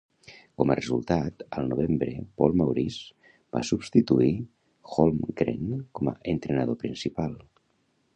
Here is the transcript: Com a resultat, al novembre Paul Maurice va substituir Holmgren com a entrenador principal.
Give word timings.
Com 0.59 0.71
a 0.71 0.75
resultat, 0.77 1.43
al 1.57 1.67
novembre 1.73 2.15
Paul 2.41 2.55
Maurice 2.61 3.35
va 3.57 3.61
substituir 3.69 4.31
Holmgren 4.95 5.69
com 6.01 6.11
a 6.13 6.15
entrenador 6.35 6.79
principal. 6.85 7.37